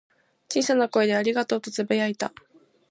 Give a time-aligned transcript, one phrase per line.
[0.51, 2.33] 小さな声で「ありがとう」とつぶやいた。